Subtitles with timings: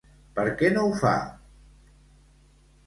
[0.39, 1.13] Per què no ho fa?